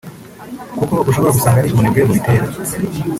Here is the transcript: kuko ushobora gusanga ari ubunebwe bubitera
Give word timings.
kuko 0.77 0.95
ushobora 1.09 1.35
gusanga 1.37 1.57
ari 1.59 1.69
ubunebwe 1.71 2.01
bubitera 2.07 2.45